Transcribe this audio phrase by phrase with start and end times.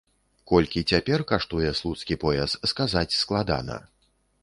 [0.51, 3.83] Колькі цяпер каштуе слуцкі пояс, сказаць складана.